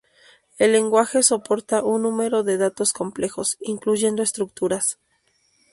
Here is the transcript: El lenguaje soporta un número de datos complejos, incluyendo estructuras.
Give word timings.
El 0.57 0.71
lenguaje 0.71 1.21
soporta 1.21 1.83
un 1.83 2.01
número 2.01 2.41
de 2.41 2.57
datos 2.57 2.91
complejos, 2.91 3.57
incluyendo 3.59 4.23
estructuras. 4.23 4.97